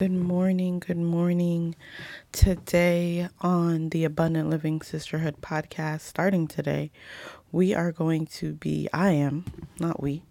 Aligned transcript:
Good 0.00 0.12
morning. 0.12 0.78
Good 0.78 0.96
morning. 0.96 1.74
Today 2.30 3.28
on 3.40 3.88
the 3.88 4.04
Abundant 4.04 4.48
Living 4.48 4.80
Sisterhood 4.80 5.40
podcast, 5.40 6.02
starting 6.02 6.46
today, 6.46 6.92
we 7.50 7.74
are 7.74 7.90
going 7.90 8.26
to 8.26 8.52
be, 8.52 8.88
I 8.92 9.10
am, 9.10 9.44
not 9.80 10.00
we, 10.00 10.22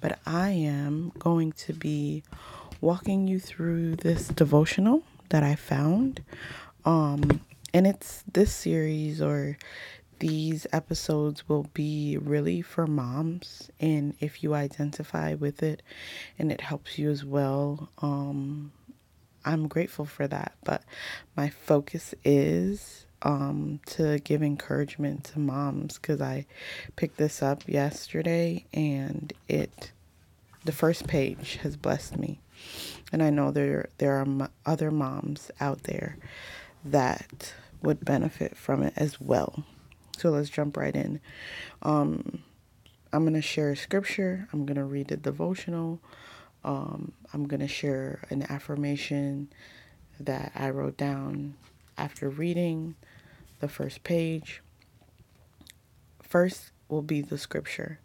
but 0.00 0.20
I 0.24 0.50
am 0.50 1.10
going 1.18 1.50
to 1.50 1.72
be 1.72 2.22
walking 2.80 3.26
you 3.26 3.40
through 3.40 3.96
this 3.96 4.28
devotional 4.28 5.02
that 5.30 5.42
I 5.42 5.56
found. 5.56 6.22
Um, 6.84 7.40
and 7.74 7.88
it's 7.88 8.22
this 8.32 8.54
series 8.54 9.20
or 9.20 9.58
these 10.20 10.64
episodes 10.72 11.48
will 11.48 11.66
be 11.74 12.18
really 12.18 12.62
for 12.62 12.86
moms 12.86 13.68
and 13.80 14.14
if 14.20 14.44
you 14.44 14.54
identify 14.54 15.34
with 15.34 15.60
it 15.60 15.82
and 16.38 16.52
it 16.52 16.60
helps 16.60 16.98
you 16.98 17.08
as 17.08 17.24
well 17.24 17.88
um 17.98 18.72
I'm 19.44 19.68
grateful 19.68 20.04
for 20.04 20.26
that. 20.26 20.52
But 20.64 20.82
my 21.36 21.48
focus 21.48 22.14
is 22.24 23.06
um, 23.22 23.80
to 23.86 24.18
give 24.20 24.42
encouragement 24.42 25.24
to 25.24 25.38
moms 25.38 25.98
because 25.98 26.20
I 26.20 26.46
picked 26.96 27.16
this 27.16 27.42
up 27.42 27.68
yesterday 27.68 28.64
and 28.72 29.32
it, 29.48 29.92
the 30.64 30.72
first 30.72 31.06
page 31.06 31.56
has 31.62 31.76
blessed 31.76 32.18
me. 32.18 32.40
And 33.12 33.22
I 33.22 33.30
know 33.30 33.50
there 33.50 33.88
there 33.98 34.16
are 34.16 34.50
other 34.66 34.90
moms 34.90 35.50
out 35.60 35.84
there 35.84 36.16
that 36.84 37.54
would 37.82 38.04
benefit 38.04 38.56
from 38.56 38.82
it 38.82 38.92
as 38.96 39.20
well. 39.20 39.64
So 40.16 40.30
let's 40.30 40.50
jump 40.50 40.76
right 40.76 40.94
in. 40.94 41.20
Um, 41.82 42.42
I'm 43.12 43.22
going 43.22 43.34
to 43.34 43.42
share 43.42 43.74
scripture. 43.76 44.48
I'm 44.52 44.66
going 44.66 44.76
to 44.76 44.84
read 44.84 45.12
a 45.12 45.16
devotional. 45.16 46.00
Um, 46.64 47.12
I'm 47.32 47.46
going 47.46 47.60
to 47.60 47.68
share 47.68 48.20
an 48.30 48.42
affirmation 48.50 49.48
that 50.20 50.52
I 50.54 50.70
wrote 50.70 50.96
down 50.96 51.54
after 51.96 52.28
reading 52.28 52.94
the 53.60 53.68
first 53.68 54.04
page. 54.04 54.62
First 56.22 56.70
will 56.88 57.02
be 57.02 57.20
the 57.20 57.38
scripture. 57.38 58.00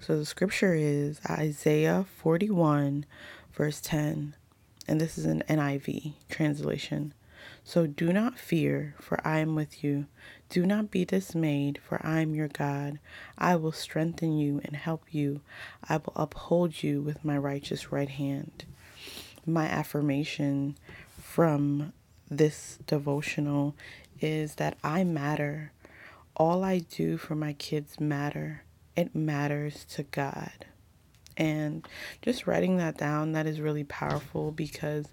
So 0.00 0.18
the 0.18 0.24
scripture 0.24 0.74
is 0.74 1.20
Isaiah 1.28 2.06
41, 2.16 3.04
verse 3.52 3.80
10, 3.80 4.34
and 4.86 5.00
this 5.00 5.18
is 5.18 5.24
an 5.24 5.42
NIV 5.48 6.14
translation. 6.28 7.14
So 7.64 7.86
do 7.86 8.12
not 8.12 8.38
fear, 8.38 8.94
for 9.00 9.20
I 9.26 9.38
am 9.38 9.54
with 9.54 9.82
you. 9.82 10.06
Do 10.48 10.64
not 10.64 10.90
be 10.90 11.04
dismayed, 11.04 11.80
for 11.82 12.00
I 12.04 12.20
am 12.20 12.34
your 12.34 12.48
God. 12.48 12.98
I 13.36 13.56
will 13.56 13.72
strengthen 13.72 14.38
you 14.38 14.60
and 14.64 14.76
help 14.76 15.02
you. 15.10 15.40
I 15.88 15.96
will 15.96 16.12
uphold 16.14 16.82
you 16.82 17.02
with 17.02 17.24
my 17.24 17.36
righteous 17.36 17.90
right 17.90 18.08
hand. 18.08 18.64
My 19.44 19.66
affirmation 19.66 20.76
from 21.20 21.92
this 22.30 22.78
devotional 22.86 23.74
is 24.20 24.56
that 24.56 24.76
I 24.82 25.04
matter. 25.04 25.72
All 26.36 26.64
I 26.64 26.78
do 26.78 27.16
for 27.16 27.34
my 27.34 27.52
kids 27.52 28.00
matter. 28.00 28.62
It 28.96 29.14
matters 29.14 29.84
to 29.90 30.04
God. 30.04 30.66
And 31.36 31.86
just 32.22 32.46
writing 32.46 32.78
that 32.78 32.96
down, 32.96 33.32
that 33.32 33.46
is 33.46 33.60
really 33.60 33.84
powerful 33.84 34.52
because 34.52 35.06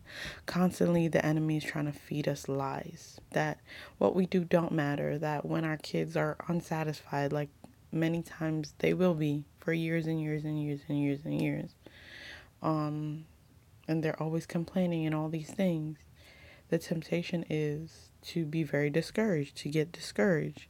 constantly 0.46 1.08
the 1.10 1.26
enemy 1.26 1.58
is 1.58 1.64
trying 1.64 1.86
to 1.86 1.92
feed 1.92 2.30
us 2.30 2.48
lies 2.48 3.20
that 3.32 3.60
what 3.98 4.16
we 4.16 4.26
do 4.26 4.44
don't 4.46 4.72
matter, 4.72 5.18
that 5.18 5.46
when 5.46 5.66
our 5.66 5.78
kids 5.78 6.16
are 6.16 6.38
unsatisfied, 6.48 7.34
like 7.34 7.50
many 7.92 8.22
times 8.22 8.74
they 8.80 8.94
will 8.94 9.14
be 9.14 9.44
for 9.60 9.74
years 9.74 10.08
and 10.08 10.22
years 10.22 10.46
and 10.46 10.62
years 10.62 10.82
and 10.88 11.00
years 11.00 11.20
and 11.26 11.42
years. 11.42 11.72
Um, 12.62 13.26
and 13.88 14.04
they're 14.04 14.22
always 14.22 14.46
complaining 14.46 15.06
and 15.06 15.14
all 15.14 15.30
these 15.30 15.52
things. 15.52 15.98
The 16.70 16.78
temptation 16.78 17.46
is 17.50 18.10
to 18.24 18.46
be 18.46 18.64
very 18.64 18.90
discouraged, 18.90 19.58
to 19.58 19.70
get 19.70 19.92
discouraged. 19.92 20.66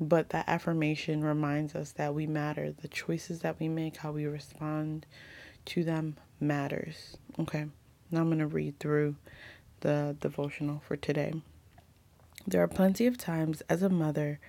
But 0.00 0.30
that 0.30 0.48
affirmation 0.48 1.22
reminds 1.24 1.74
us 1.74 1.92
that 1.92 2.14
we 2.14 2.26
matter. 2.26 2.72
The 2.72 2.88
choices 2.88 3.40
that 3.40 3.60
we 3.60 3.68
make, 3.68 3.98
how 3.98 4.12
we 4.12 4.26
respond 4.26 5.06
to 5.66 5.84
them 5.84 6.16
matters. 6.40 7.16
Okay, 7.38 7.66
now 8.10 8.20
I'm 8.20 8.28
going 8.28 8.38
to 8.38 8.46
read 8.46 8.78
through 8.78 9.16
the 9.80 10.16
devotional 10.20 10.82
for 10.86 10.96
today. 10.96 11.32
There 12.46 12.62
are 12.62 12.68
plenty 12.68 13.06
of 13.06 13.16
times 13.16 13.62
as 13.68 13.82
a 13.82 13.88
mother 13.88 14.40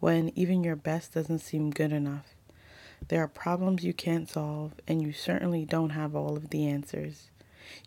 when 0.00 0.30
even 0.34 0.64
your 0.64 0.76
best 0.76 1.14
doesn't 1.14 1.40
seem 1.40 1.70
good 1.70 1.92
enough. 1.92 2.34
There 3.08 3.22
are 3.22 3.28
problems 3.28 3.84
you 3.84 3.92
can't 3.92 4.30
solve, 4.30 4.72
and 4.88 5.02
you 5.02 5.12
certainly 5.12 5.66
don't 5.66 5.90
have 5.90 6.16
all 6.16 6.36
of 6.36 6.50
the 6.50 6.66
answers. 6.66 7.30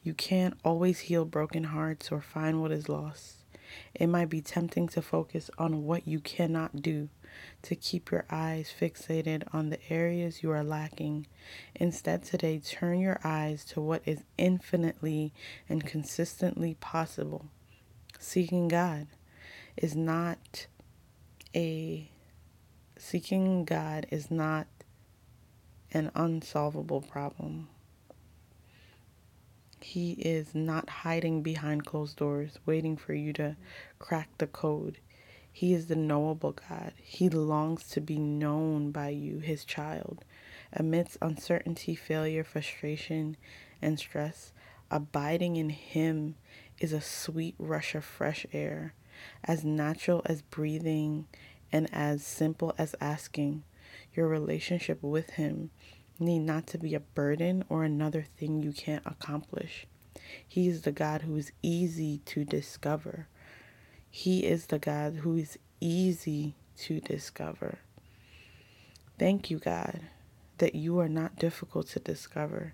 You 0.04 0.14
can't 0.14 0.56
always 0.64 1.00
heal 1.02 1.26
broken 1.26 1.66
hearts 1.66 2.12
or 2.12 2.22
find 2.22 2.62
what 2.62 2.72
is 2.72 2.88
lost. 2.88 3.38
It 3.94 4.08
might 4.08 4.30
be 4.30 4.42
tempting 4.42 4.88
to 4.90 5.02
focus 5.02 5.50
on 5.58 5.86
what 5.86 6.08
you 6.08 6.20
cannot 6.20 6.82
do, 6.82 7.10
to 7.64 7.76
keep 7.76 8.12
your 8.12 8.26
eyes 8.30 8.74
fixated 8.80 9.44
on 9.54 9.70
the 9.70 9.80
areas 9.90 10.44
you 10.44 10.52
are 10.52 10.64
lacking. 10.64 11.28
Instead, 11.76 12.24
today, 12.24 12.60
turn 12.60 13.00
your 13.00 13.20
eyes 13.24 13.66
to 13.66 13.82
what 13.82 14.02
is 14.06 14.24
infinitely 14.38 15.34
and 15.68 15.86
consistently 15.86 16.76
possible. 16.80 17.46
Seeking 18.20 18.68
God 18.68 19.08
is 19.76 19.96
not 19.96 20.68
a 21.56 22.10
seeking 22.98 23.64
God 23.64 24.08
is 24.10 24.32
not 24.32 24.68
an 25.94 26.12
unsolvable 26.16 27.02
problem. 27.02 27.70
He 29.88 30.12
is 30.20 30.54
not 30.54 30.90
hiding 30.90 31.44
behind 31.44 31.86
closed 31.86 32.18
doors, 32.18 32.60
waiting 32.66 32.98
for 32.98 33.14
you 33.14 33.32
to 33.32 33.56
crack 34.00 34.28
the 34.38 34.46
code. 34.46 34.98
He 35.50 35.74
is 35.74 35.88
the 35.88 35.96
knowable 35.96 36.52
God. 36.52 36.92
He 36.98 37.30
longs 37.30 37.88
to 37.92 38.02
be 38.02 38.18
known 38.18 38.92
by 38.92 39.10
you, 39.10 39.40
his 39.40 39.64
child. 39.64 40.26
Amidst 40.74 41.18
uncertainty, 41.22 41.96
failure, 41.96 42.44
frustration, 42.44 43.38
and 43.82 43.98
stress, 43.98 44.52
abiding 44.92 45.56
in 45.56 45.70
him 45.70 46.36
is 46.80 46.92
a 46.92 47.00
sweet 47.00 47.56
rush 47.58 47.96
of 47.96 48.04
fresh 48.04 48.46
air, 48.52 48.94
as 49.46 49.64
natural 49.64 50.22
as 50.26 50.42
breathing 50.42 51.28
and 51.72 51.88
as 51.94 52.26
simple 52.26 52.76
as 52.78 52.94
asking. 53.00 53.64
Your 54.14 54.28
relationship 54.28 55.02
with 55.02 55.30
him 55.32 55.72
need 56.20 56.40
not 56.40 56.68
to 56.68 56.78
be 56.78 56.96
a 56.96 57.00
burden 57.00 57.64
or 57.70 57.84
another 57.84 58.26
thing 58.38 58.62
you 58.62 58.72
can't 58.72 59.06
accomplish. 59.06 59.86
He 60.48 60.68
is 60.68 60.82
the 60.82 60.92
God 60.92 61.22
who 61.22 61.36
is 61.36 61.52
easy 61.62 62.20
to 62.26 62.44
discover. 62.44 63.28
He 64.10 64.46
is 64.46 64.68
the 64.68 64.80
God 64.80 65.18
who 65.18 65.36
is 65.36 65.60
easy 65.80 66.56
to 66.78 67.00
discover. 67.00 67.80
Thank 69.20 69.50
you, 69.50 69.60
God, 69.60 70.02
that 70.58 70.76
you 70.76 71.00
are 71.00 71.10
not 71.10 71.40
difficult 71.40 71.88
to 71.90 72.00
discover. 72.00 72.74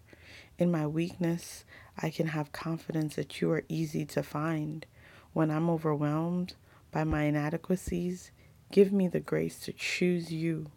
In 0.58 0.72
my 0.72 0.88
weakness, 0.88 1.66
I 1.98 2.10
can 2.10 2.28
have 2.28 2.52
confidence 2.52 3.16
that 3.16 3.42
you 3.42 3.52
are 3.52 3.64
easy 3.70 4.06
to 4.06 4.24
find. 4.24 4.86
When 5.34 5.50
I'm 5.50 5.70
overwhelmed 5.70 6.56
by 6.92 7.04
my 7.04 7.24
inadequacies, 7.24 8.32
give 8.72 8.92
me 8.92 9.08
the 9.08 9.20
grace 9.20 9.60
to 9.62 9.74
choose 9.74 10.32
you 10.32 10.72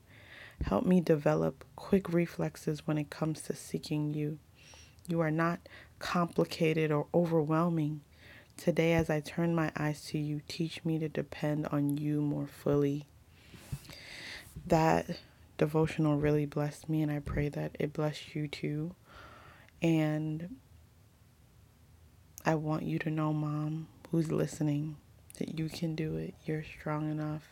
Help 0.64 0.84
me 0.84 1.00
develop 1.00 1.64
quick 1.76 2.12
reflexes 2.12 2.86
when 2.86 2.98
it 2.98 3.10
comes 3.10 3.42
to 3.42 3.54
seeking 3.54 4.14
you. 4.14 4.38
You 5.06 5.20
are 5.20 5.30
not 5.30 5.60
complicated 5.98 6.90
or 6.90 7.06
overwhelming. 7.14 8.00
Today, 8.56 8.94
as 8.94 9.10
I 9.10 9.20
turn 9.20 9.54
my 9.54 9.70
eyes 9.76 10.04
to 10.06 10.18
you, 10.18 10.40
teach 10.48 10.84
me 10.84 10.98
to 10.98 11.08
depend 11.08 11.66
on 11.68 11.98
you 11.98 12.20
more 12.20 12.46
fully. 12.46 13.06
That 14.66 15.18
devotional 15.58 16.16
really 16.16 16.46
blessed 16.46 16.88
me, 16.88 17.02
and 17.02 17.12
I 17.12 17.20
pray 17.20 17.48
that 17.50 17.76
it 17.78 17.92
blessed 17.92 18.34
you 18.34 18.48
too. 18.48 18.94
And 19.82 20.56
I 22.44 22.54
want 22.54 22.84
you 22.84 22.98
to 23.00 23.10
know, 23.10 23.32
Mom, 23.32 23.88
who's 24.10 24.32
listening, 24.32 24.96
that 25.38 25.58
you 25.58 25.68
can 25.68 25.94
do 25.94 26.16
it. 26.16 26.34
You're 26.44 26.64
strong 26.64 27.10
enough 27.10 27.46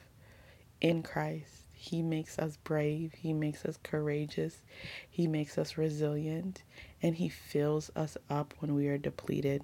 in 0.80 1.02
Christ. 1.02 1.63
He 1.74 2.02
makes 2.02 2.38
us 2.38 2.56
brave. 2.64 3.12
He 3.14 3.32
makes 3.32 3.64
us 3.64 3.78
courageous. 3.82 4.62
He 5.08 5.26
makes 5.26 5.58
us 5.58 5.76
resilient. 5.76 6.62
And 7.02 7.16
He 7.16 7.28
fills 7.28 7.90
us 7.94 8.16
up 8.30 8.54
when 8.60 8.74
we 8.74 8.88
are 8.88 8.98
depleted. 8.98 9.62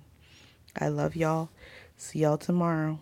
I 0.78 0.88
love 0.88 1.16
y'all. 1.16 1.50
See 1.96 2.20
y'all 2.20 2.38
tomorrow. 2.38 2.98